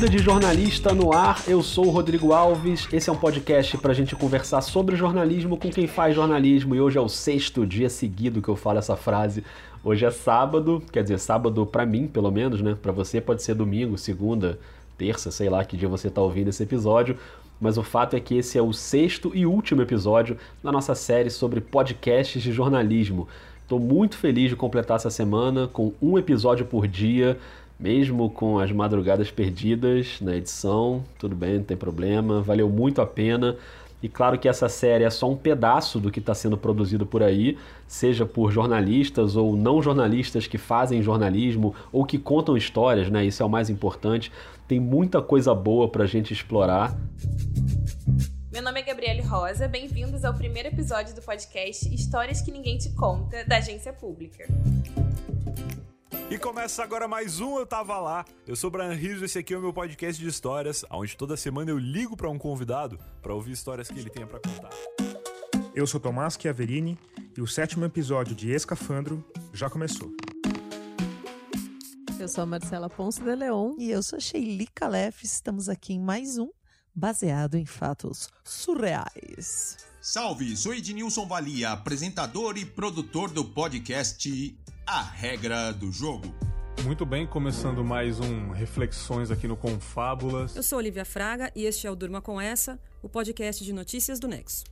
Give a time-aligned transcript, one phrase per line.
[0.00, 1.44] Vida de Jornalista no ar.
[1.46, 2.88] Eu sou o Rodrigo Alves.
[2.90, 6.74] Esse é um podcast para a gente conversar sobre jornalismo com quem faz jornalismo.
[6.74, 9.44] E hoje é o sexto dia seguido que eu falo essa frase.
[9.84, 12.78] Hoje é sábado, quer dizer, sábado para mim, pelo menos, né?
[12.80, 14.58] Para você pode ser domingo, segunda,
[14.96, 17.18] terça, sei lá que dia você está ouvindo esse episódio.
[17.60, 21.28] Mas o fato é que esse é o sexto e último episódio da nossa série
[21.28, 23.28] sobre podcasts de jornalismo.
[23.70, 27.38] Estou muito feliz de completar essa semana com um episódio por dia
[27.80, 33.06] mesmo com as madrugadas perdidas na edição, tudo bem, não tem problema, valeu muito a
[33.06, 33.56] pena.
[34.02, 37.22] E claro que essa série é só um pedaço do que está sendo produzido por
[37.22, 43.24] aí, seja por jornalistas ou não jornalistas que fazem jornalismo ou que contam histórias, né?
[43.24, 44.30] Isso é o mais importante.
[44.68, 46.96] Tem muita coisa boa para a gente explorar.
[48.52, 52.90] Meu nome é Gabriele Rosa, bem-vindos ao primeiro episódio do podcast Histórias que Ninguém Te
[52.90, 54.46] Conta, da Agência Pública.
[56.30, 58.24] E começa agora mais um Eu Tava Lá.
[58.46, 61.36] Eu sou o Brian Rizzo, esse aqui é o meu podcast de histórias, onde toda
[61.36, 64.70] semana eu ligo para um convidado para ouvir histórias que ele tenha para contar.
[65.74, 66.96] Eu sou Tomás Chiaverini
[67.36, 70.08] e o sétimo episódio de Escafandro já começou.
[72.16, 75.24] Eu sou a Marcela Ponce de Leon e eu sou a Sheili Calef.
[75.24, 76.48] Estamos aqui em mais um
[76.94, 79.78] baseado em fatos surreais.
[80.00, 84.56] Salve, sou Ednilson Valia, apresentador e produtor do podcast
[84.92, 86.34] A Regra do Jogo.
[86.82, 90.56] Muito bem, começando mais um Reflexões aqui no Confábulas.
[90.56, 94.18] Eu sou Olivia Fraga e este é o Durma Com Essa, o podcast de notícias
[94.18, 94.64] do Nexo.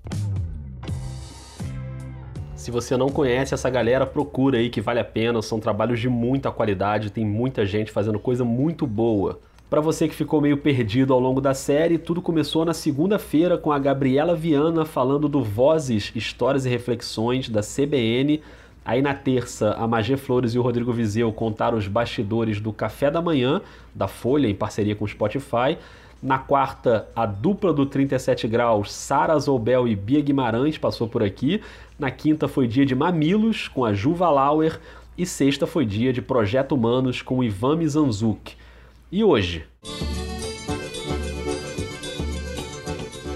[2.57, 6.09] Se você não conhece essa galera, procura aí que vale a pena, são trabalhos de
[6.09, 9.39] muita qualidade, tem muita gente fazendo coisa muito boa.
[9.71, 13.71] Para você que ficou meio perdido ao longo da série, tudo começou na segunda-feira com
[13.71, 18.43] a Gabriela Viana falando do Vozes, Histórias e Reflexões da CBN.
[18.89, 23.11] Aí na terça, a Magê Flores e o Rodrigo Vizeu contaram os bastidores do Café
[23.11, 23.61] da Manhã,
[23.95, 25.77] da Folha, em parceria com o Spotify.
[26.23, 31.61] Na quarta, a dupla do 37 graus, Sara Zoubel e Bia Guimarães, passou por aqui.
[31.99, 34.81] Na quinta foi dia de Mamilos, com a Juva Lauer.
[35.19, 38.57] E sexta foi dia de Projeto Humanos, com o Ivan Mizanzuki.
[39.13, 39.67] E hoje?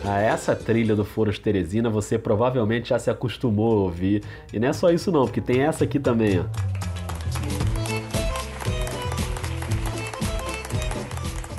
[0.05, 4.23] A essa trilha do Foros Teresina você provavelmente já se acostumou a ouvir.
[4.53, 6.45] E não é só isso não, porque tem essa aqui também, ó.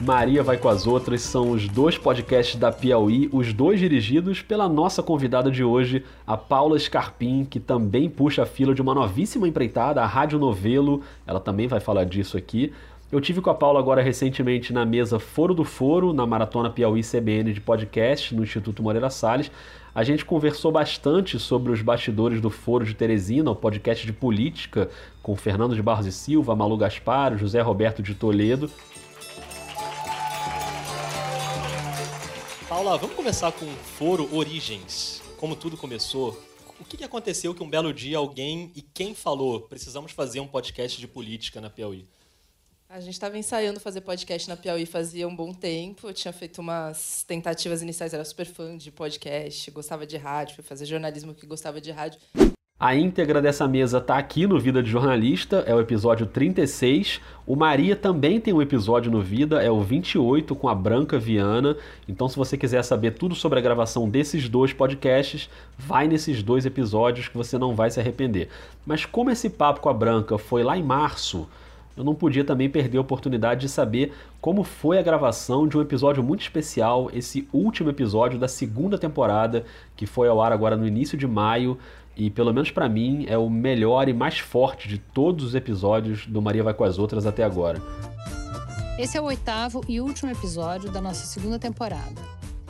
[0.04, 4.68] Maria vai com as outras são os dois podcasts da Piauí, os dois dirigidos pela
[4.68, 9.48] nossa convidada de hoje, a Paula Scarpim, que também puxa a fila de uma novíssima
[9.48, 11.02] empreitada, a Rádio Novelo.
[11.26, 12.74] Ela também vai falar disso aqui.
[13.14, 17.04] Eu tive com a Paula agora recentemente na mesa Foro do Foro, na Maratona Piauí
[17.04, 19.52] CBN de podcast, no Instituto Moreira Salles.
[19.94, 24.90] A gente conversou bastante sobre os bastidores do Foro de Teresina, o podcast de política,
[25.22, 28.68] com Fernando de Barros e Silva, Malu Gaspar, José Roberto de Toledo.
[32.68, 35.22] Paula, vamos começar com o Foro Origens.
[35.38, 36.36] Como tudo começou,
[36.80, 41.00] o que aconteceu que um belo dia alguém e quem falou precisamos fazer um podcast
[41.00, 42.08] de política na Piauí?
[42.94, 46.08] A gente estava ensaiando fazer podcast na Piauí fazia um bom tempo.
[46.08, 50.64] Eu tinha feito umas tentativas iniciais, era super fã de podcast, gostava de rádio, fui
[50.64, 52.20] fazer jornalismo que gostava de rádio.
[52.80, 57.20] A íntegra dessa mesa está aqui no Vida de Jornalista, é o episódio 36.
[57.48, 61.76] O Maria também tem um episódio no Vida, é o 28 com a Branca Viana.
[62.08, 65.50] Então, se você quiser saber tudo sobre a gravação desses dois podcasts,
[65.80, 68.50] vai nesses dois episódios que você não vai se arrepender.
[68.86, 71.50] Mas como esse papo com a Branca foi lá em março,
[71.96, 75.82] eu não podia também perder a oportunidade de saber como foi a gravação de um
[75.82, 79.66] episódio muito especial, esse último episódio da segunda temporada,
[79.96, 81.78] que foi ao ar agora no início de maio,
[82.16, 86.28] e pelo menos para mim é o melhor e mais forte de todos os episódios
[86.28, 87.82] do Maria Vai com as Outras até agora.
[88.98, 92.22] Esse é o oitavo e último episódio da nossa segunda temporada.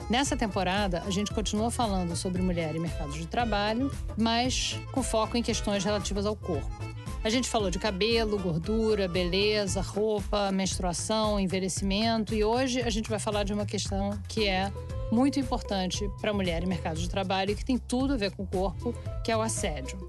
[0.09, 5.37] Nessa temporada, a gente continua falando sobre mulher e mercado de trabalho, mas com foco
[5.37, 6.93] em questões relativas ao corpo.
[7.23, 13.17] A gente falou de cabelo, gordura, beleza, roupa, menstruação, envelhecimento e hoje a gente vai
[13.17, 14.69] falar de uma questão que é
[15.09, 18.31] muito importante para a mulher e mercado de trabalho e que tem tudo a ver
[18.31, 18.93] com o corpo,
[19.23, 20.05] que é o assédio.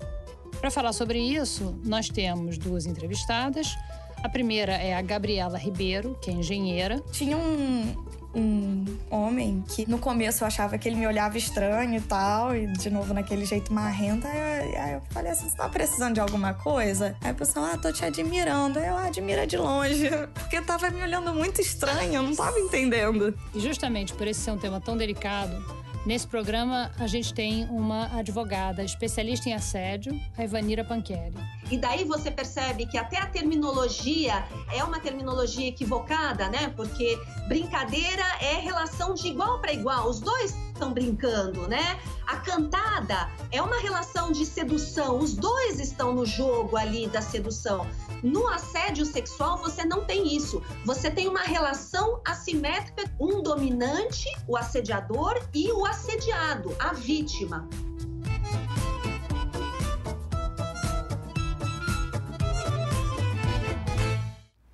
[0.61, 3.77] Para falar sobre isso, nós temos duas entrevistadas.
[4.21, 6.99] A primeira é a Gabriela Ribeiro, que é engenheira.
[7.13, 7.95] Tinha um,
[8.35, 12.67] um homem que no começo eu achava que ele me olhava estranho e tal, e
[12.67, 14.27] de novo naquele jeito marrento.
[14.27, 17.17] Aí eu, aí eu falei assim: você tá precisando de alguma coisa?
[17.21, 18.79] Aí a pessoa, ah, tô te admirando.
[18.79, 23.37] Aí eu admira de longe, porque tava me olhando muito estranho, eu não tava entendendo.
[23.55, 25.63] E justamente por esse ser um tema tão delicado,
[26.07, 31.33] Nesse programa, a gente tem uma advogada especialista em assédio, a Ivanira Panqueri.
[31.71, 36.73] E daí você percebe que até a terminologia é uma terminologia equivocada, né?
[36.77, 37.19] Porque
[37.49, 41.99] brincadeira é relação de igual para igual, os dois estão brincando, né?
[42.27, 47.87] A cantada é uma relação de sedução, os dois estão no jogo ali da sedução.
[48.23, 50.63] No assédio sexual, você não tem isso.
[50.85, 57.69] Você tem uma relação assimétrica, um dominante, o assediador, e o assediado, a vítima.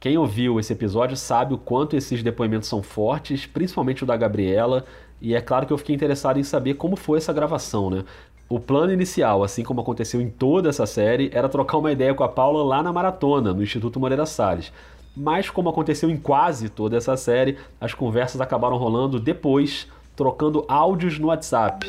[0.01, 4.87] Quem ouviu esse episódio sabe o quanto esses depoimentos são fortes, principalmente o da Gabriela,
[5.21, 8.03] e é claro que eu fiquei interessado em saber como foi essa gravação, né?
[8.49, 12.25] O plano inicial, assim como aconteceu em toda essa série, era trocar uma ideia com
[12.25, 14.73] a Paula lá na maratona, no Instituto Moreira Salles.
[15.15, 19.87] Mas, como aconteceu em quase toda essa série, as conversas acabaram rolando depois,
[20.17, 21.87] trocando áudios no WhatsApp.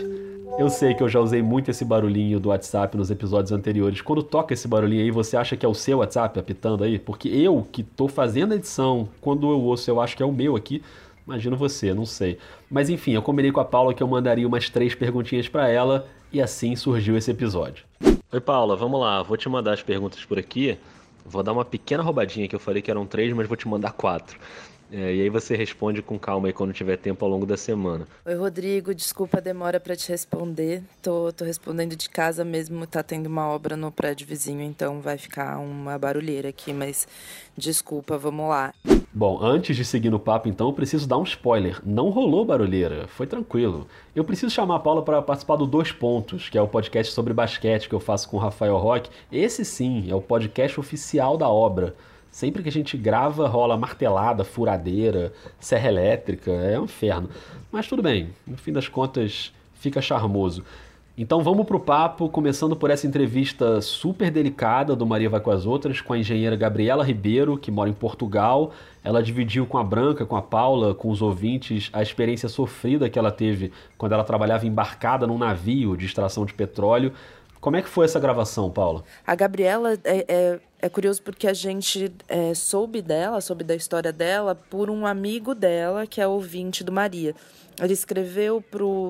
[0.58, 4.02] Eu sei que eu já usei muito esse barulhinho do WhatsApp nos episódios anteriores.
[4.02, 7.00] Quando toca esse barulhinho aí, você acha que é o seu WhatsApp apitando aí?
[7.00, 10.32] Porque eu, que tô fazendo a edição, quando eu ouço, eu acho que é o
[10.32, 10.84] meu aqui.
[11.26, 12.38] Imagino você, não sei.
[12.70, 16.08] Mas enfim, eu combinei com a Paula que eu mandaria umas três perguntinhas para ela
[16.32, 17.86] e assim surgiu esse episódio.
[18.32, 19.22] Oi, Paula, vamos lá.
[19.24, 20.78] Vou te mandar as perguntas por aqui.
[21.26, 23.92] Vou dar uma pequena roubadinha que eu falei que eram três, mas vou te mandar
[23.94, 24.38] quatro.
[24.92, 28.06] É, e aí você responde com calma aí quando tiver tempo ao longo da semana.
[28.26, 30.84] Oi, Rodrigo, desculpa a demora para te responder.
[31.02, 35.18] Tô, tô respondendo de casa mesmo, tá tendo uma obra no prédio vizinho, então vai
[35.18, 37.08] ficar uma barulheira aqui, mas
[37.58, 38.74] desculpa, vamos lá.
[39.14, 41.82] Bom, antes de seguir no papo, então, eu preciso dar um spoiler.
[41.86, 43.88] Não rolou barulheira, foi tranquilo.
[44.16, 47.34] Eu preciso chamar a Paula para participar do Dois Pontos, que é o podcast sobre
[47.34, 49.10] basquete que eu faço com o Rafael Roque.
[49.32, 51.94] Esse sim é o podcast oficial da obra.
[52.32, 57.30] Sempre que a gente grava, rola martelada, furadeira, serra elétrica, é um inferno.
[57.70, 60.64] Mas tudo bem, no fim das contas, fica charmoso.
[61.18, 65.66] Então vamos pro papo, começando por essa entrevista super delicada do Maria Vai com as
[65.66, 68.72] Outras, com a engenheira Gabriela Ribeiro, que mora em Portugal.
[69.04, 73.20] Ela dividiu com a Branca, com a Paula, com os ouvintes, a experiência sofrida que
[73.20, 77.12] ela teve quando ela trabalhava embarcada num navio de extração de petróleo.
[77.62, 79.04] Como é que foi essa gravação, Paula?
[79.26, 84.12] A Gabriela é, é, é curioso porque a gente é, soube dela, soube da história
[84.12, 87.36] dela, por um amigo dela, que é ouvinte do Maria.
[87.80, 88.64] Ele escreveu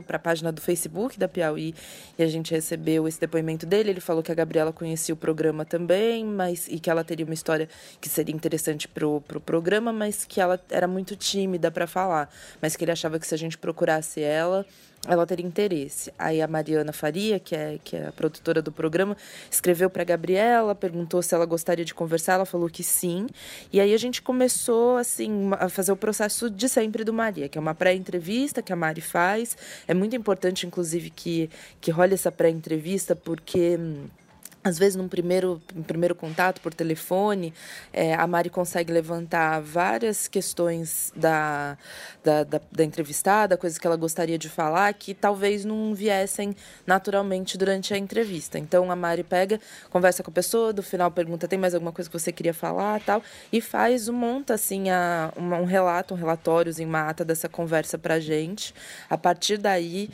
[0.06, 1.74] para a página do Facebook da Piauí
[2.18, 3.90] e a gente recebeu esse depoimento dele.
[3.90, 7.34] Ele falou que a Gabriela conhecia o programa também, mas e que ela teria uma
[7.34, 7.68] história
[8.00, 12.30] que seria interessante para o pro programa, mas que ela era muito tímida para falar.
[12.62, 14.66] Mas que ele achava que se a gente procurasse ela,
[15.08, 16.14] ela teria interesse.
[16.18, 19.18] Aí a Mariana Faria, que é, que é a produtora do programa,
[19.50, 23.28] escreveu para Gabriela, perguntou se ela gostaria de conversar, ela falou que sim.
[23.74, 27.58] E aí a gente começou assim a fazer o processo de sempre do Maria, que
[27.58, 29.58] é uma pré-entrevista que a Mari faz.
[29.88, 31.50] É muito importante, inclusive, que,
[31.80, 34.06] que role essa pré-entrevista, porque hum,
[34.64, 37.52] às vezes, num primeiro, um primeiro contato por telefone,
[37.92, 41.78] é, a Mari consegue levantar várias questões da,
[42.24, 46.56] da, da, da, entrevistada, coisas que ela gostaria de falar, que talvez não viessem
[46.86, 48.60] naturalmente durante a entrevista.
[48.60, 49.60] Então, a Mari pega,
[49.90, 53.02] conversa com a pessoa, do final pergunta, tem mais alguma coisa que você queria falar,
[53.02, 57.98] tal, e faz, monta, assim, a, um relato, um relatório, em uma ata dessa conversa
[57.98, 58.76] pra gente.
[59.10, 60.10] A partir daí...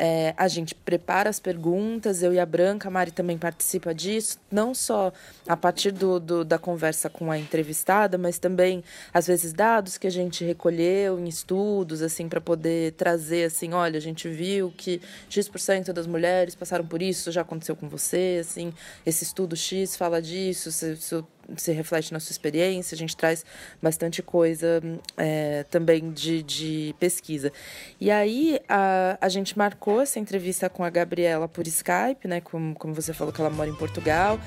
[0.00, 4.38] É, a gente prepara as perguntas, eu e a Branca, a Mari também participa disso,
[4.48, 5.12] não só
[5.44, 10.06] a partir do, do, da conversa com a entrevistada, mas também, às vezes, dados que
[10.06, 15.02] a gente recolheu em estudos, assim, para poder trazer, assim, olha, a gente viu que
[15.28, 18.72] X% das mulheres passaram por isso, já aconteceu com você, assim,
[19.04, 21.24] esse estudo X fala disso, isso se
[21.72, 23.44] reflete na sua experiência, a gente traz
[23.82, 24.82] bastante coisa
[25.16, 27.52] é, também de, de pesquisa.
[28.00, 32.40] E aí a, a gente marcou essa entrevista com a Gabriela por Skype, né?
[32.40, 34.38] Como, como você falou que ela mora em Portugal.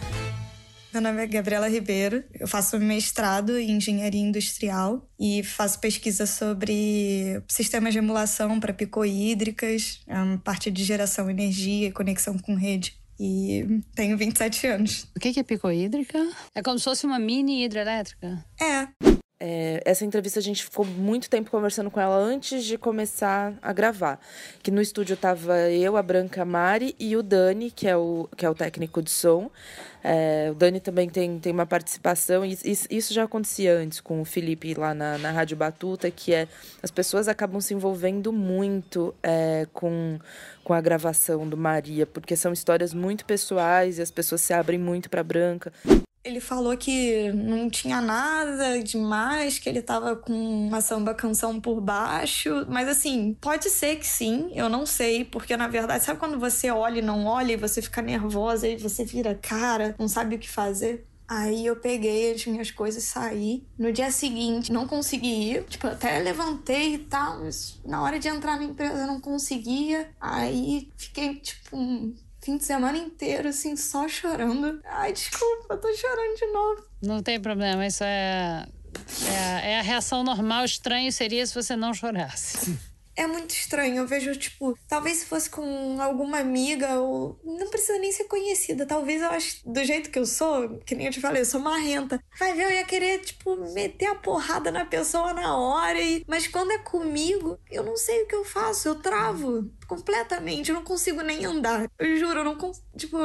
[0.93, 7.41] Meu nome é Gabriela Ribeiro, eu faço mestrado em engenharia industrial e faço pesquisa sobre
[7.47, 10.01] sistemas de emulação para picohídricas,
[10.43, 15.07] parte de geração de energia e conexão com rede e tenho 27 anos.
[15.15, 16.17] O que é picohídrica?
[16.55, 18.43] É como se fosse uma mini hidrelétrica?
[18.59, 18.87] É.
[19.43, 23.73] É, essa entrevista a gente ficou muito tempo conversando com ela antes de começar a
[23.73, 24.19] gravar.
[24.61, 28.45] Que no estúdio tava eu, a Branca Mari e o Dani, que é o, que
[28.45, 29.49] é o técnico de som.
[30.03, 32.55] É, o Dani também tem, tem uma participação, e
[32.89, 36.47] isso, já acontecia antes com o Felipe lá na, na Rádio Batuta, que é
[36.83, 40.19] as pessoas acabam se envolvendo muito é, com,
[40.63, 44.79] com a gravação do Maria, porque são histórias muito pessoais e as pessoas se abrem
[44.79, 45.73] muito para Branca.
[46.23, 51.81] Ele falou que não tinha nada demais, que ele tava com uma samba canção por
[51.81, 52.65] baixo.
[52.69, 56.69] Mas assim, pode ser que sim, eu não sei, porque na verdade, sabe quando você
[56.69, 60.39] olha e não olha e você fica nervosa e você vira cara, não sabe o
[60.39, 61.07] que fazer?
[61.33, 63.63] Aí eu peguei as minhas coisas e saí.
[63.79, 65.63] No dia seguinte, não consegui ir.
[65.63, 70.11] Tipo, até levantei e tal, mas na hora de entrar na empresa eu não conseguia.
[70.19, 71.77] Aí fiquei, tipo,
[72.41, 74.81] fim de semana inteiro, assim, só chorando.
[74.85, 76.85] Ai, desculpa, eu tô chorando de novo.
[77.01, 78.65] Não tem problema, isso é.
[79.25, 80.65] É a, é a reação normal.
[80.65, 82.77] Estranho seria se você não chorasse.
[83.15, 83.97] É muito estranho.
[83.97, 87.39] Eu vejo, tipo, talvez se fosse com alguma amiga ou.
[87.43, 88.85] Não precisa nem ser conhecida.
[88.85, 91.59] Talvez eu acho, do jeito que eu sou, que nem eu te falei, eu sou
[91.59, 92.23] marrenta.
[92.39, 95.99] Vai ver, eu ia querer, tipo, meter a porrada na pessoa na hora.
[95.99, 96.23] E...
[96.27, 98.87] Mas quando é comigo, eu não sei o que eu faço.
[98.87, 100.69] Eu travo completamente.
[100.69, 101.89] Eu não consigo nem andar.
[101.99, 102.85] Eu juro, eu não consigo.
[102.97, 103.17] Tipo,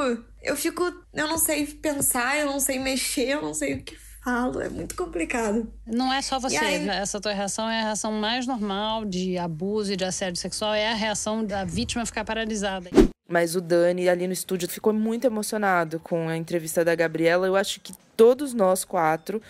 [0.43, 0.83] eu fico.
[1.15, 4.69] Eu não sei pensar, eu não sei mexer, eu não sei o que falo, é
[4.69, 5.73] muito complicado.
[5.87, 6.89] Não é só você, aí...
[6.89, 10.91] essa tua reação é a reação mais normal de abuso e de assédio sexual, é
[10.91, 12.91] a reação da vítima ficar paralisada.
[13.29, 17.47] Mas o Dani ali no estúdio ficou muito emocionado com a entrevista da Gabriela.
[17.47, 19.41] Eu acho que todos nós quatro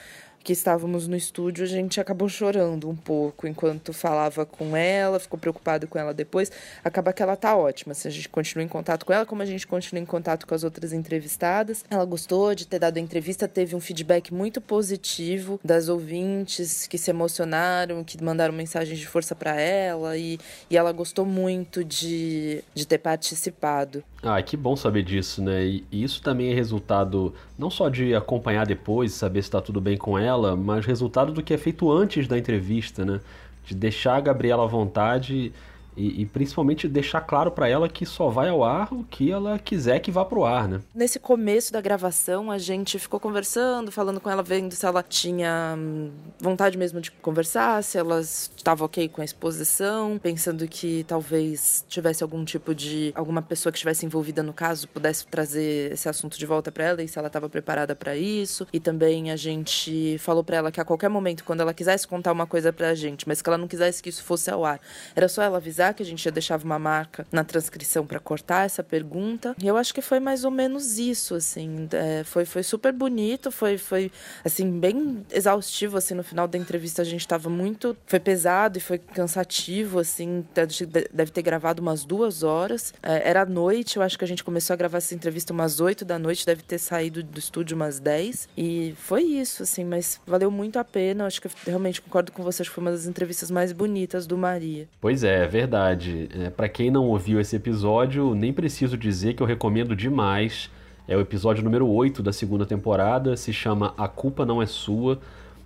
[0.47, 5.37] que estávamos no estúdio, a gente acabou chorando um pouco enquanto falava com ela, ficou
[5.37, 6.53] preocupado com ela depois.
[6.85, 7.95] Acaba que ela tá ótima.
[7.95, 10.55] Se a gente continua em contato com ela, como a gente continua em contato com
[10.55, 11.85] as outras entrevistadas.
[11.91, 16.97] Ela gostou de ter dado a entrevista, teve um feedback muito positivo das ouvintes que
[16.97, 20.39] se emocionaram, que mandaram mensagens de força para ela e,
[20.71, 24.05] e ela gostou muito de, de ter participado.
[24.29, 25.65] Ah, que bom saber disso, né?
[25.65, 29.97] E isso também é resultado não só de acompanhar depois, saber se está tudo bem
[29.97, 33.21] com ela mas resultado do que é feito antes da entrevista, né?
[33.65, 35.53] De deixar a Gabriela à vontade
[35.97, 39.59] e, e, principalmente deixar claro para ela que só vai ao ar o que ela
[39.59, 40.81] quiser que vá pro ar, né?
[40.95, 45.75] Nesse começo da gravação, a gente ficou conversando, falando com ela, vendo se ela tinha
[45.77, 51.85] hum, vontade mesmo de conversar, se ela estava ok com a exposição, pensando que talvez
[51.89, 56.39] tivesse algum tipo de alguma pessoa que estivesse envolvida no caso pudesse trazer esse assunto
[56.39, 58.67] de volta para ela e se ela estava preparada para isso.
[58.73, 62.33] E também a gente falou para ela que a qualquer momento, quando ela quisesse contar
[62.33, 64.81] uma coisa pra gente, mas que ela não quisesse que isso fosse ao ar,
[65.15, 68.65] era só ela avisar que a gente já deixava uma marca na transcrição para cortar
[68.65, 69.55] essa pergunta.
[69.63, 71.89] E eu acho que foi mais ou menos isso, assim.
[71.93, 74.11] É, foi, foi super bonito, foi, foi,
[74.45, 77.97] assim, bem exaustivo, assim, no final da entrevista a gente estava muito...
[78.07, 80.45] Foi pesado e foi cansativo, assim.
[80.55, 82.93] Deve ter gravado umas duas horas.
[83.03, 86.05] É, era noite, eu acho que a gente começou a gravar essa entrevista umas oito
[86.05, 88.49] da noite, deve ter saído do estúdio umas dez.
[88.57, 91.23] E foi isso, assim, mas valeu muito a pena.
[91.23, 94.89] Eu acho que realmente concordo com vocês, foi uma das entrevistas mais bonitas do Maria.
[95.01, 96.29] Pois é, é verdade verdade.
[96.33, 100.71] É, para quem não ouviu esse episódio, nem preciso dizer que eu recomendo demais.
[101.07, 105.21] É o episódio número 8 da segunda temporada, se chama A Culpa Não É Sua.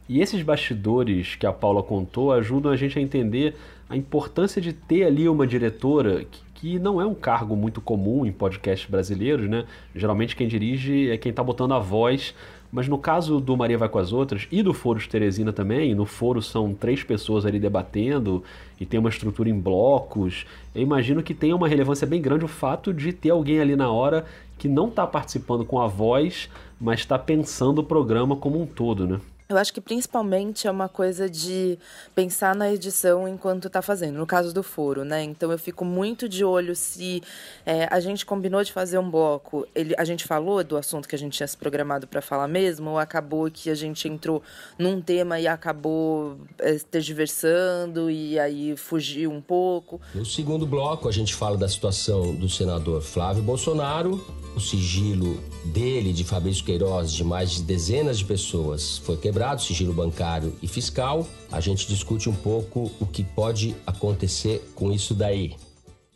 [0.09, 3.55] E esses bastidores que a Paula contou ajudam a gente a entender
[3.88, 8.26] a importância de ter ali uma diretora que, que não é um cargo muito comum
[8.26, 9.64] em podcasts brasileiros, né?
[9.95, 12.35] Geralmente quem dirige é quem está botando a voz
[12.73, 15.95] mas no caso do Maria Vai com as Outras e do Foro de Teresina também,
[15.95, 18.45] no Foro são três pessoas ali debatendo
[18.81, 20.47] e tem uma estrutura em blocos.
[20.75, 23.91] Eu imagino que tenha uma relevância bem grande o fato de ter alguém ali na
[23.91, 24.25] hora
[24.57, 26.49] que não está participando com a voz,
[26.81, 29.21] mas está pensando o programa como um todo, né?
[29.50, 31.76] Eu acho que principalmente é uma coisa de
[32.14, 35.25] pensar na edição enquanto está fazendo, no caso do foro, né?
[35.25, 37.21] Então eu fico muito de olho se
[37.66, 41.16] é, a gente combinou de fazer um bloco, ele, a gente falou do assunto que
[41.16, 44.40] a gente tinha se programado para falar mesmo, ou acabou que a gente entrou
[44.78, 50.00] num tema e acabou é, tergiversando e aí fugiu um pouco.
[50.14, 56.12] No segundo bloco a gente fala da situação do senador Flávio Bolsonaro o sigilo dele,
[56.12, 61.26] de Fabrício Queiroz, de mais de dezenas de pessoas foi quebrado, sigilo bancário e fiscal.
[61.50, 65.56] A gente discute um pouco o que pode acontecer com isso daí.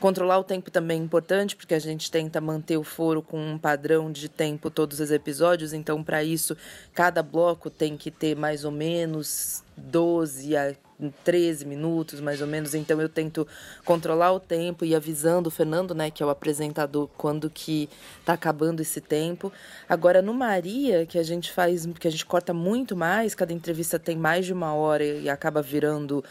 [0.00, 3.56] Controlar o tempo também é importante, porque a gente tenta manter o foro com um
[3.56, 6.56] padrão de tempo todos os episódios, então para isso
[6.92, 10.74] cada bloco tem que ter mais ou menos 12 a
[11.24, 12.74] 13 minutos, mais ou menos.
[12.74, 13.46] Então eu tento
[13.84, 17.88] controlar o tempo e avisando o Fernando, né, que é o apresentador, quando que
[18.24, 19.52] tá acabando esse tempo.
[19.88, 23.98] Agora no Maria, que a gente faz, que a gente corta muito mais, cada entrevista
[23.98, 26.24] tem mais de uma hora e acaba virando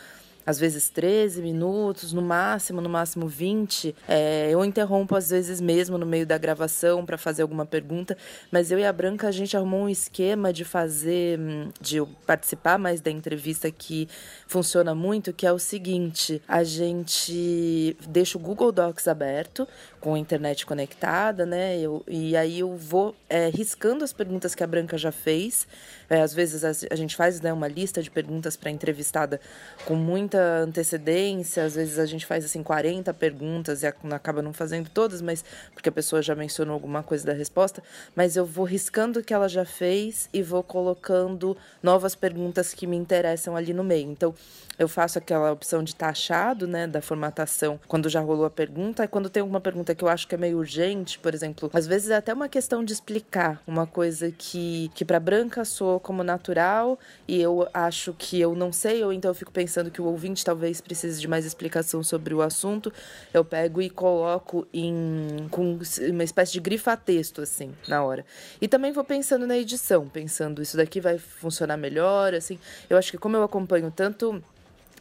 [0.45, 3.95] às vezes 13 minutos, no máximo, no máximo 20.
[4.07, 8.17] É, eu interrompo às vezes mesmo no meio da gravação para fazer alguma pergunta,
[8.51, 12.77] mas eu e a Branca a gente arrumou um esquema de fazer, hum, de participar
[12.77, 14.07] mais da entrevista que
[14.47, 19.67] funciona muito, que é o seguinte: a gente deixa o Google Docs aberto,
[19.99, 21.79] com a internet conectada, né?
[21.79, 25.65] Eu, e aí eu vou é, riscando as perguntas que a Branca já fez.
[26.13, 29.41] É, às vezes a, gente faz né, uma lista de perguntas para a entrevistada
[29.83, 34.87] com muita antecedência, às vezes a gente faz assim 40 perguntas e acaba não fazendo
[34.91, 35.43] todas, mas
[35.73, 37.81] porque a pessoa já mencionou alguma coisa da resposta,
[38.15, 42.85] mas eu vou riscando o que ela já fez e vou colocando novas perguntas que
[42.85, 44.11] me interessam ali no meio.
[44.11, 44.35] Então,
[44.77, 49.07] eu faço aquela opção de taxado, né, da formatação, quando já rolou a pergunta, e
[49.07, 52.09] quando tem alguma pergunta que eu acho que é meio urgente, por exemplo, às vezes
[52.09, 56.99] é até uma questão de explicar uma coisa que, que para branca soa como natural
[57.27, 60.45] e eu acho que eu não sei, ou então eu fico pensando que o ouvinte
[60.45, 62.93] talvez precise de mais explicação sobre o assunto,
[63.33, 65.79] eu pego e coloco em com
[66.09, 68.25] uma espécie de grifa-texto, assim, na hora.
[68.61, 72.59] E também vou pensando na edição, pensando isso daqui vai funcionar melhor, assim.
[72.89, 74.43] Eu acho que como eu acompanho tanto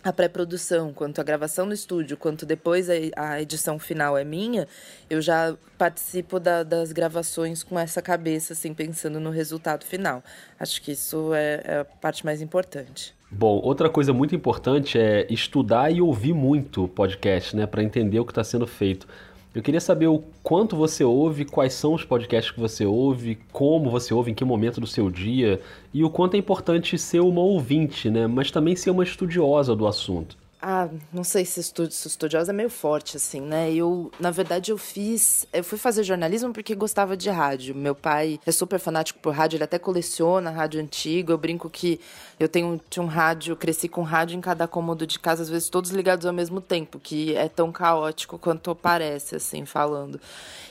[0.04, 4.66] a pré-produção, quanto a gravação no estúdio, quanto depois a, edição final é minha,
[5.08, 10.22] eu já participo da, das gravações com essa cabeça, assim, pensando no resultado final.
[10.58, 13.14] Acho que isso é, é a parte mais importante.
[13.30, 18.26] Bom, outra coisa muito importante é estudar e ouvir muito podcast, né, para entender o
[18.26, 19.06] que está sendo feito.
[19.54, 23.90] Eu queria saber o quanto você ouve, quais são os podcasts que você ouve, como
[23.90, 25.60] você ouve, em que momento do seu dia,
[25.92, 28.26] e o quanto é importante ser uma ouvinte, né?
[28.26, 30.41] Mas também ser uma estudiosa do assunto.
[30.64, 33.74] Ah, não sei se, estudiosa é meio forte, assim, né?
[33.74, 35.44] Eu, na verdade, eu fiz.
[35.52, 37.74] Eu fui fazer jornalismo porque gostava de rádio.
[37.74, 41.32] Meu pai é super fanático por rádio, ele até coleciona rádio antigo.
[41.32, 41.98] Eu brinco que
[42.38, 45.68] eu tenho tinha um rádio, cresci com rádio em cada cômodo de casa, às vezes
[45.68, 50.20] todos ligados ao mesmo tempo, que é tão caótico quanto parece, assim, falando.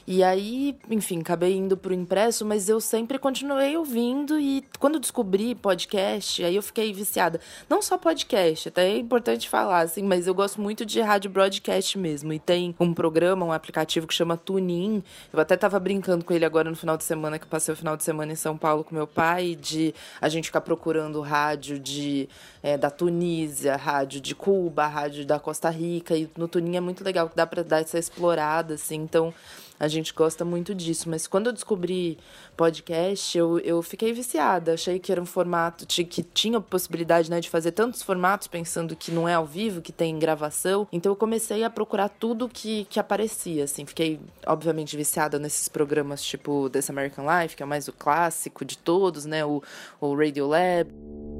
[0.07, 5.53] E aí, enfim, acabei indo pro impresso, mas eu sempre continuei ouvindo e quando descobri
[5.53, 7.39] podcast, aí eu fiquei viciada.
[7.69, 11.97] Não só podcast, até é importante falar, assim, mas eu gosto muito de rádio broadcast
[11.97, 12.33] mesmo.
[12.33, 15.03] E tem um programa, um aplicativo que chama TuneIn.
[15.31, 17.77] Eu até tava brincando com ele agora no final de semana, que eu passei o
[17.77, 21.79] final de semana em São Paulo com meu pai, de a gente ficar procurando rádio
[21.79, 22.29] de
[22.63, 26.15] é, da Tunísia, rádio de Cuba, rádio da Costa Rica.
[26.15, 28.95] E no TuneIn é muito legal, dá pra dar essa explorada, assim.
[28.95, 29.33] Então,
[29.81, 31.09] a gente gosta muito disso.
[31.09, 32.19] Mas quando eu descobri
[32.55, 34.75] podcast, eu, eu fiquei viciada.
[34.75, 39.09] Achei que era um formato que tinha possibilidade né, de fazer tantos formatos, pensando que
[39.09, 40.87] não é ao vivo, que tem gravação.
[40.91, 43.63] Então eu comecei a procurar tudo que, que aparecia.
[43.63, 43.83] Assim.
[43.83, 48.77] Fiquei, obviamente, viciada nesses programas tipo This American Life, que é mais o clássico de
[48.77, 49.43] todos, né?
[49.43, 49.63] O,
[49.99, 50.91] o Radio Lab.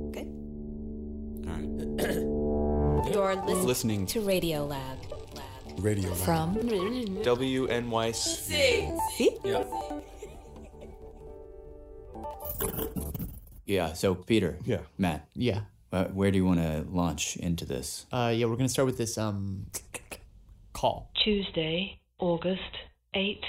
[0.08, 0.28] Okay.
[3.12, 5.11] You're listening to Radio Lab.
[5.82, 8.16] Radio From WNYC.
[9.18, 9.38] See?
[9.44, 9.64] Yeah.
[13.66, 14.58] Yeah, so Peter.
[14.66, 14.80] Yeah.
[14.98, 15.28] Matt.
[15.34, 15.62] Yeah.
[15.92, 18.06] Uh, where do you want to launch into this?
[18.12, 19.66] Uh, yeah, we're going to start with this um
[20.74, 21.12] call.
[21.24, 22.78] Tuesday, August
[23.14, 23.40] 8,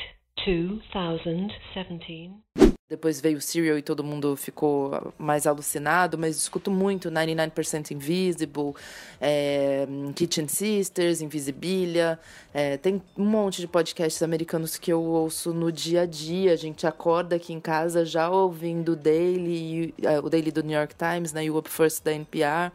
[0.45, 2.42] 2017.
[2.93, 8.75] Depois veio o Serial e todo mundo ficou mais alucinado, mas escuto muito 99% Invisible,
[9.19, 12.21] é, Kitchen Sisters, Invisibilia.
[12.53, 16.53] É, tem um monte de podcasts americanos que eu ouço no dia a dia.
[16.53, 20.77] A gente acorda aqui em casa já ouvindo o Daily, é, o Daily do New
[20.77, 22.71] York Times, né, e o Up First da NPR.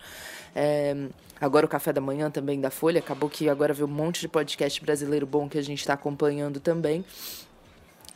[0.56, 0.96] É,
[1.40, 2.98] agora o Café da Manhã também da Folha.
[2.98, 6.60] Acabou que agora veio um monte de podcast brasileiro bom que a gente está acompanhando
[6.60, 7.06] também.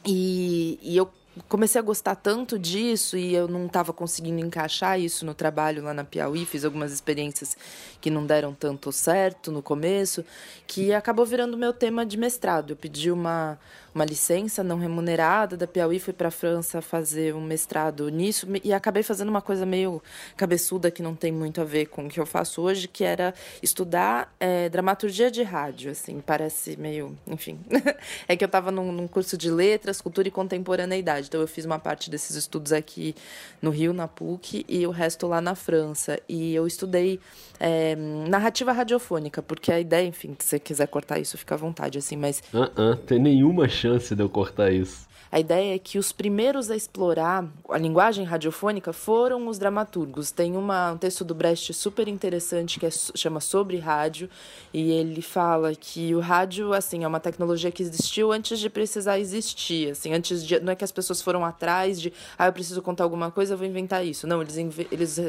[0.03, 1.07] E, e eu
[1.47, 5.93] comecei a gostar tanto disso e eu não estava conseguindo encaixar isso no trabalho lá
[5.93, 7.55] na Piauí, fiz algumas experiências
[8.01, 10.25] que não deram tanto certo no começo,
[10.67, 12.71] que acabou virando meu tema de mestrado.
[12.71, 13.57] Eu pedi uma
[13.93, 18.73] uma licença não remunerada da Piauí, fui para a França fazer um mestrado nisso e
[18.73, 20.01] acabei fazendo uma coisa meio
[20.37, 23.33] cabeçuda que não tem muito a ver com o que eu faço hoje, que era
[23.61, 27.59] estudar é, dramaturgia de rádio, assim, parece meio, enfim.
[28.27, 31.65] é que eu estava num, num, curso de letras, cultura e contemporaneidade, então eu fiz
[31.65, 33.13] uma parte desses estudos aqui
[33.61, 36.19] no Rio, na PUC, e o resto lá na França.
[36.29, 37.19] E eu estudei
[37.59, 41.97] é, narrativa radiofônica, porque a ideia, enfim, se você quiser cortar isso, fica à vontade,
[41.97, 42.41] assim, mas...
[42.53, 45.07] Uh -uh, tem nenhuma chance de eu cortar isso.
[45.31, 50.29] A ideia é que os primeiros a explorar a linguagem radiofônica foram os dramaturgos.
[50.29, 54.29] Tem uma, um texto do Brecht super interessante que é, chama Sobre Rádio,
[54.73, 59.19] e ele fala que o rádio assim é uma tecnologia que existiu antes de precisar
[59.19, 59.91] existir.
[59.91, 63.05] Assim, antes de, não é que as pessoas foram atrás de, ah, eu preciso contar
[63.05, 64.27] alguma coisa, vou inventar isso.
[64.27, 64.57] Não, eles,
[64.91, 65.19] eles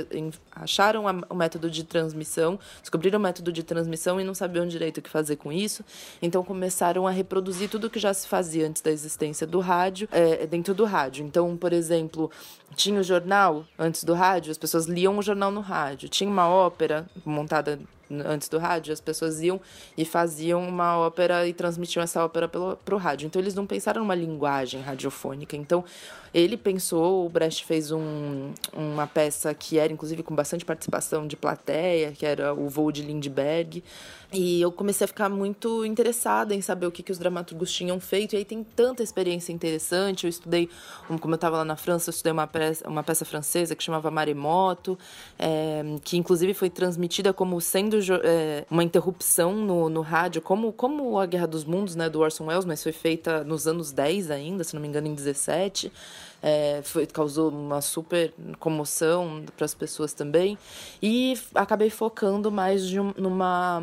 [0.50, 4.98] acharam a, o método de transmissão, descobriram o método de transmissão e não sabiam direito
[4.98, 5.84] o que fazer com isso.
[6.20, 9.91] Então começaram a reproduzir tudo o que já se fazia antes da existência do rádio,
[10.10, 11.24] é, dentro do rádio.
[11.24, 12.30] Então, por exemplo,
[12.74, 16.08] tinha o jornal antes do rádio, as pessoas liam o jornal no rádio.
[16.08, 17.78] Tinha uma ópera montada
[18.26, 19.60] antes do rádio, as pessoas iam
[19.96, 23.26] e faziam uma ópera e transmitiam essa ópera para o rádio.
[23.26, 25.56] Então, eles não pensaram numa linguagem radiofônica.
[25.56, 25.84] Então,
[26.34, 31.36] ele pensou, o Brecht fez um, uma peça que era, inclusive, com bastante participação de
[31.36, 33.82] plateia, que era o Voo de Lindbergh.
[34.32, 38.00] E eu comecei a ficar muito interessada em saber o que, que os dramaturgos tinham
[38.00, 38.34] feito.
[38.34, 40.24] E aí tem tanta experiência interessante.
[40.24, 40.70] Eu estudei,
[41.20, 42.46] como eu estava lá na França, eu estudei uma
[42.86, 44.98] uma peça francesa que chamava Maremoto,
[45.38, 51.18] é, que inclusive foi transmitida como sendo é, uma interrupção no, no rádio, como, como
[51.18, 54.64] a Guerra dos Mundos, né, do Orson Welles, mas foi feita nos anos 10 ainda,
[54.64, 55.92] se não me engano, em 17
[56.42, 60.58] é, foi, causou uma super comoção para as pessoas também.
[61.00, 63.80] E acabei focando mais um, numa,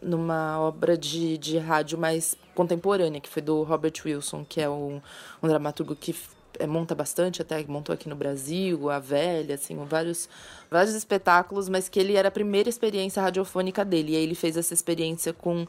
[0.00, 5.00] numa obra de, de rádio mais contemporânea, que foi do Robert Wilson, que é um,
[5.42, 6.14] um dramaturgo que
[6.66, 10.28] monta bastante, até montou aqui no Brasil, A Velha, assim, vários,
[10.70, 14.12] vários espetáculos, mas que ele era a primeira experiência radiofônica dele.
[14.12, 15.66] E aí ele fez essa experiência com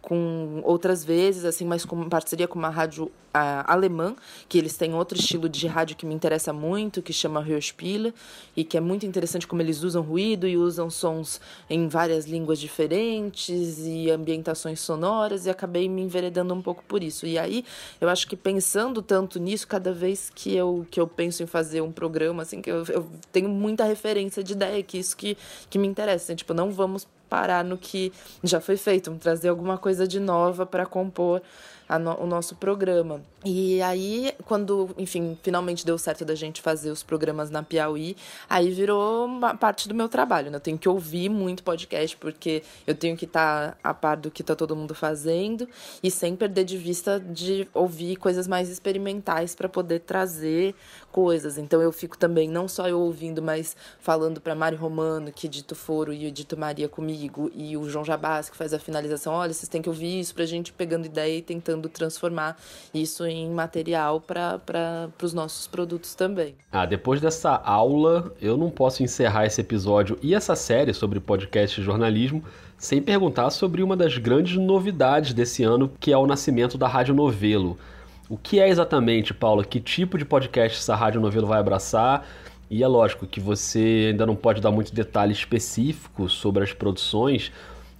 [0.00, 3.10] com outras vezes, assim, mas com parceria com uma rádio
[3.66, 4.16] alemã,
[4.48, 8.12] que eles têm outro estilo de rádio que me interessa muito, que chama Hörspiele,
[8.56, 12.58] e que é muito interessante como eles usam ruído e usam sons em várias línguas
[12.58, 17.26] diferentes e ambientações sonoras, e acabei me enveredando um pouco por isso.
[17.26, 17.64] E aí,
[18.00, 21.80] eu acho que pensando tanto nisso, cada vez que eu, que eu penso em fazer
[21.80, 25.36] um programa, assim, que eu, eu tenho muita referência de ideia, que isso que,
[25.70, 26.24] que me interessa.
[26.24, 28.12] Assim, tipo, não vamos parar no que
[28.42, 31.42] já foi feito, trazer alguma coisa de nova para compor
[31.96, 33.22] no, o nosso programa.
[33.44, 38.16] E aí, quando, enfim, finalmente deu certo da gente fazer os programas na Piauí,
[38.50, 40.56] aí virou uma parte do meu trabalho, né?
[40.56, 44.28] Eu tenho que ouvir muito podcast, porque eu tenho que estar tá a par do
[44.28, 45.68] que está todo mundo fazendo
[46.02, 50.74] e sem perder de vista de ouvir coisas mais experimentais para poder trazer
[51.12, 51.58] coisas.
[51.58, 55.74] Então eu fico também, não só eu ouvindo, mas falando para Mari Romano, que edita
[55.74, 59.32] o Foro e edita Maria comigo, e o João Jabás, que faz a finalização.
[59.32, 62.56] Olha, vocês têm que ouvir isso pra gente pegando ideia e tentando transformar
[62.94, 66.54] isso em material para os nossos produtos também.
[66.72, 71.78] Ah, depois dessa aula, eu não posso encerrar esse episódio e essa série sobre podcast
[71.78, 72.42] e jornalismo
[72.78, 77.12] sem perguntar sobre uma das grandes novidades desse ano, que é o nascimento da Rádio
[77.12, 77.76] Novelo.
[78.28, 79.64] O que é exatamente, Paula?
[79.64, 82.26] Que tipo de podcast essa Rádio Novelo vai abraçar?
[82.70, 87.50] E é lógico que você ainda não pode dar muito detalhe específico sobre as produções,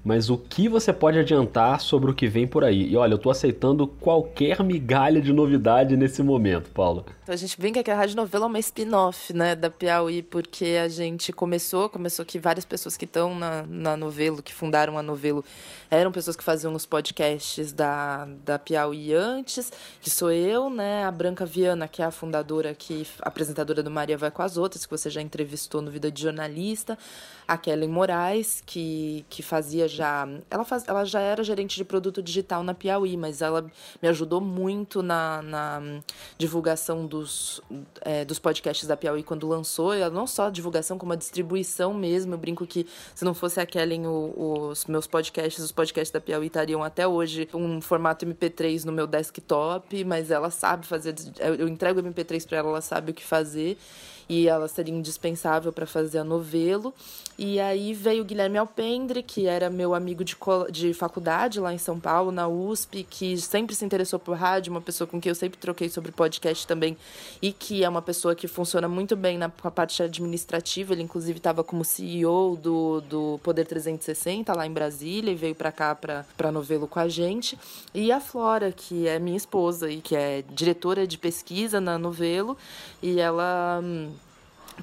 [0.04, 2.90] mas o que você pode adiantar sobre o que vem por aí?
[2.90, 7.04] E olha, eu estou aceitando qualquer migalha de novidade nesse momento, Paula.
[7.26, 10.88] A gente brinca que a Rádio Novela é uma spin-off, né, da Piauí, porque a
[10.88, 15.44] gente começou, começou que várias pessoas que estão na, na Novelo, que fundaram a Novelo,
[15.90, 21.10] eram pessoas que faziam os podcasts da, da Piauí antes, que sou eu, né, a
[21.10, 24.90] Branca Viana, que é a fundadora, que apresentadora do Maria Vai com as Outras, que
[24.90, 26.96] você já entrevistou no Vida de Jornalista,
[27.46, 30.28] a Kellen Moraes, que, que fazia já.
[30.48, 33.66] Ela, faz, ela já era gerente de produto digital na Piauí, mas ela
[34.00, 35.82] me ajudou muito na, na
[36.38, 37.60] divulgação dos,
[38.00, 39.92] é, dos podcasts da Piauí quando lançou.
[39.92, 42.34] Ela não só a divulgação, como a distribuição mesmo.
[42.34, 46.20] Eu brinco que se não fosse a Kellen, o, os meus podcasts, os podcasts da
[46.20, 51.14] Piauí estariam até hoje um formato MP3 no meu desktop, mas ela sabe fazer.
[51.58, 53.76] Eu entrego o MP3 para ela, ela sabe o que fazer
[54.28, 56.92] e ela seria indispensável para fazer a novelo.
[57.38, 60.36] E aí veio o Guilherme Alpendre, que era meu amigo de,
[60.72, 64.80] de faculdade lá em São Paulo, na USP, que sempre se interessou por rádio, uma
[64.80, 66.96] pessoa com quem eu sempre troquei sobre podcast também,
[67.40, 70.92] e que é uma pessoa que funciona muito bem na parte administrativa.
[70.92, 75.70] Ele, inclusive, estava como CEO do, do Poder 360 lá em Brasília e veio para
[75.70, 77.56] cá para novelo com a gente.
[77.94, 82.58] E a Flora, que é minha esposa e que é diretora de pesquisa na novelo,
[83.00, 84.10] e ela hum,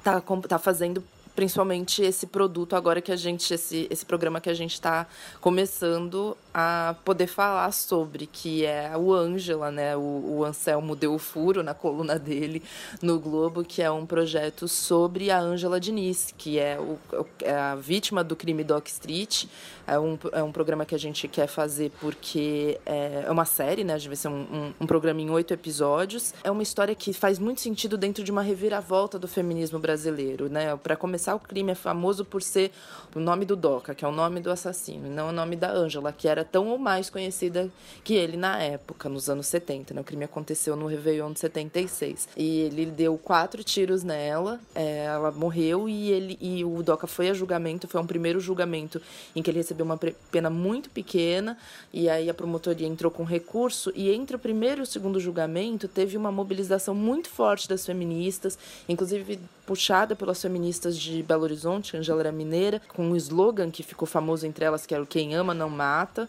[0.02, 1.02] tá, tá fazendo
[1.36, 5.06] principalmente esse produto agora que a gente, esse, esse programa que a gente está
[5.38, 9.94] começando a poder falar sobre, que é o Ângela, né?
[9.94, 10.00] O,
[10.38, 12.62] o Anselmo deu o furo na coluna dele
[13.02, 16.98] no Globo, que é um projeto sobre a Ângela Diniz, que é, o,
[17.42, 19.44] é a vítima do crime Doc Street.
[19.86, 23.84] É um, é um programa que a gente quer fazer porque é, é uma série,
[23.84, 23.92] né?
[23.92, 26.32] A gente vai ser um, um, um programa em oito episódios.
[26.42, 30.74] É uma história que faz muito sentido dentro de uma reviravolta do feminismo brasileiro, né?
[30.76, 32.72] Para começar, o crime é famoso por ser
[33.14, 36.10] o nome do Doca, que é o nome do assassino, não o nome da Ângela,
[36.12, 37.68] que era tão ou mais conhecida
[38.02, 39.94] que ele na época, nos anos 70.
[39.94, 40.00] Né?
[40.00, 42.28] O crime aconteceu no Réveillon de 76.
[42.36, 47.28] E ele deu quatro tiros nela, é, ela morreu e ele e o Doca foi
[47.28, 49.00] a julgamento, foi um primeiro julgamento
[49.34, 49.98] em que ele recebeu uma
[50.30, 51.58] pena muito pequena,
[51.92, 55.88] e aí a promotoria entrou com recurso, e entre o primeiro e o segundo julgamento
[55.88, 62.20] teve uma mobilização muito forte das feministas, inclusive puxada pelas feministas de Belo Horizonte, Angela
[62.20, 65.52] era mineira, com um slogan que ficou famoso entre elas, que era o Quem Ama
[65.52, 66.28] Não Mata.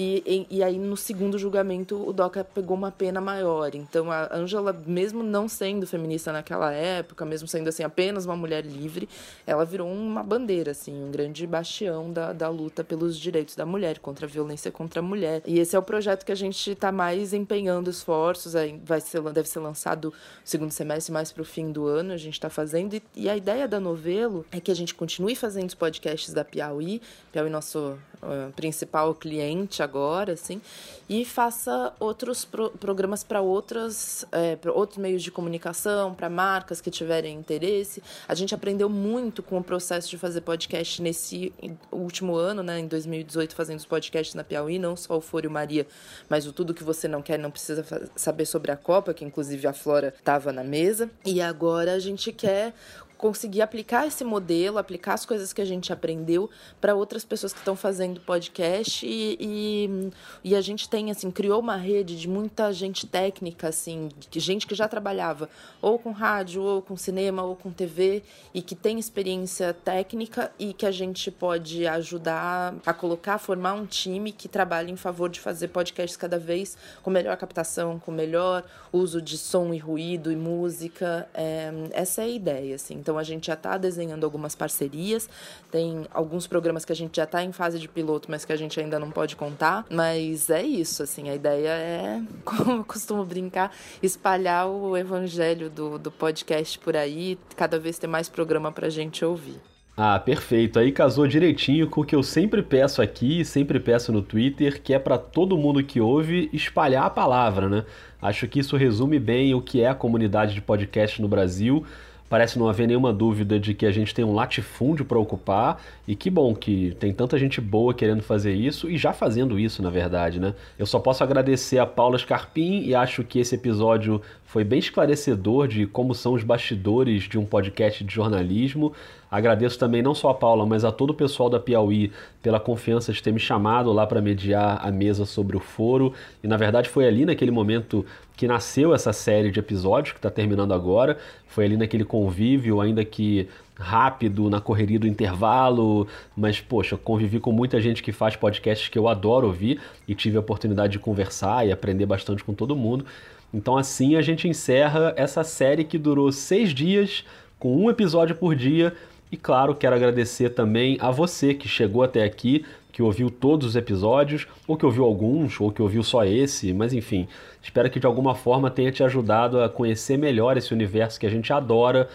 [0.00, 3.74] E, e, e, aí, no segundo julgamento, o Doca pegou uma pena maior.
[3.74, 8.64] Então, a Angela, mesmo não sendo feminista naquela época, mesmo sendo assim apenas uma mulher
[8.64, 9.08] livre,
[9.44, 13.98] ela virou uma bandeira, assim, um grande bastião da, da luta pelos direitos da mulher,
[13.98, 15.42] contra a violência contra a mulher.
[15.44, 18.52] E esse é o projeto que a gente está mais empenhando esforços.
[18.84, 22.12] Vai ser, deve ser lançado no segundo semestre, mais para o fim do ano.
[22.12, 22.94] A gente está fazendo.
[22.94, 26.44] E, e, a ideia da novelo é que a gente continue fazendo os podcasts da
[26.44, 27.02] Piauí.
[27.32, 30.60] Piauí, nosso uh, principal cliente agora, assim,
[31.08, 36.90] e faça outros pro programas para outras, é, outros meios de comunicação, para marcas que
[36.90, 38.02] tiverem interesse.
[38.28, 41.52] A gente aprendeu muito com o processo de fazer podcast nesse
[41.90, 45.86] último ano, né, em 2018, fazendo os podcasts na Piauí, não só o Fório Maria,
[46.28, 49.66] mas o Tudo que Você Não Quer Não Precisa Saber sobre a Copa, que inclusive
[49.66, 51.10] a Flora estava na mesa.
[51.24, 52.74] E agora a gente quer
[53.18, 56.48] conseguir aplicar esse modelo, aplicar as coisas que a gente aprendeu
[56.80, 60.10] para outras pessoas que estão fazendo podcast e, e,
[60.44, 64.66] e, a gente tem assim criou uma rede de muita gente técnica assim, de gente
[64.66, 65.50] que já trabalhava
[65.82, 68.22] ou com rádio, ou com cinema, ou com TV
[68.54, 73.84] e que tem experiência técnica e que a gente pode ajudar a colocar, formar um
[73.84, 78.62] time que trabalhe em favor de fazer podcasts cada vez com melhor captação, com melhor
[78.92, 81.28] uso de som e ruído e música.
[81.34, 83.02] É, essa é a ideia assim.
[83.08, 85.30] Então a gente já está desenhando algumas parcerias,
[85.72, 88.56] tem alguns programas que a gente já está em fase de piloto, mas que a
[88.56, 89.86] gente ainda não pode contar.
[89.90, 95.98] Mas é isso, assim, a ideia é, como eu costumo brincar, espalhar o evangelho do,
[95.98, 99.58] do podcast por aí, cada vez ter mais programa para a gente ouvir.
[99.96, 100.78] Ah, perfeito.
[100.78, 104.92] Aí casou direitinho com o que eu sempre peço aqui, sempre peço no Twitter, que
[104.92, 107.86] é para todo mundo que ouve espalhar a palavra, né?
[108.20, 111.86] Acho que isso resume bem o que é a comunidade de podcast no Brasil
[112.28, 116.14] parece não haver nenhuma dúvida de que a gente tem um latifúndio para ocupar e
[116.14, 119.90] que bom que tem tanta gente boa querendo fazer isso e já fazendo isso, na
[119.90, 120.54] verdade, né?
[120.78, 125.68] Eu só posso agradecer a Paula Scarpim e acho que esse episódio foi bem esclarecedor
[125.68, 128.92] de como são os bastidores de um podcast de jornalismo.
[129.30, 132.10] Agradeço também não só a Paula, mas a todo o pessoal da Piauí
[132.42, 136.14] pela confiança de ter me chamado lá para mediar a mesa sobre o foro.
[136.42, 138.06] E na verdade foi ali naquele momento
[138.38, 141.18] que nasceu essa série de episódios que está terminando agora.
[141.48, 147.50] Foi ali naquele convívio, ainda que rápido, na correria do intervalo, mas poxa, convivi com
[147.50, 151.66] muita gente que faz podcasts que eu adoro ouvir e tive a oportunidade de conversar
[151.66, 153.04] e aprender bastante com todo mundo.
[153.52, 157.24] Então assim a gente encerra essa série que durou seis dias,
[157.58, 158.94] com um episódio por dia.
[159.32, 162.64] E claro, quero agradecer também a você que chegou até aqui,
[162.98, 166.92] que ouviu todos os episódios, ou que ouviu alguns, ou que ouviu só esse, mas
[166.92, 167.28] enfim,
[167.62, 171.30] espero que de alguma forma tenha te ajudado a conhecer melhor esse universo que a
[171.30, 172.08] gente adora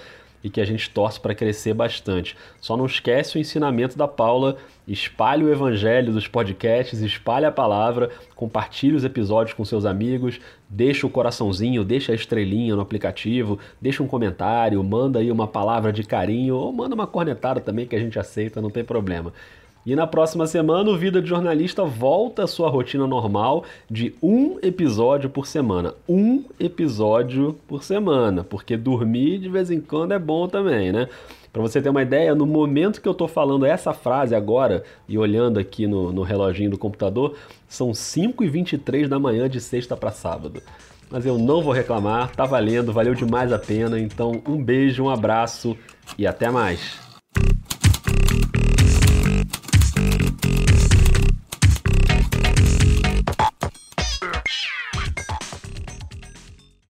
[0.44, 2.36] e que a gente torce para crescer bastante.
[2.60, 8.10] Só não esquece o ensinamento da Paula, espalhe o evangelho dos podcasts, espalhe a palavra,
[8.36, 14.04] compartilhe os episódios com seus amigos, deixa o coraçãozinho, deixa a estrelinha no aplicativo, deixa
[14.04, 18.00] um comentário, manda aí uma palavra de carinho ou manda uma cornetada também que a
[18.00, 19.32] gente aceita, não tem problema.
[19.86, 24.58] E na próxima semana, o Vida de Jornalista volta à sua rotina normal de um
[24.62, 25.94] episódio por semana.
[26.08, 31.10] Um episódio por semana, porque dormir de vez em quando é bom também, né?
[31.52, 35.18] Para você ter uma ideia, no momento que eu estou falando essa frase agora, e
[35.18, 37.36] olhando aqui no, no reloginho do computador,
[37.68, 40.64] são 5h23 da manhã de sexta para sábado.
[41.12, 44.00] Mas eu não vou reclamar, tá valendo, valeu demais a pena.
[44.00, 45.78] Então, um beijo, um abraço
[46.18, 47.03] e até mais.